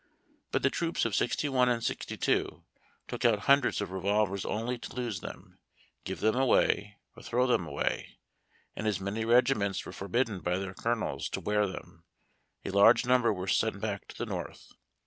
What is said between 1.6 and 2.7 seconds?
and '62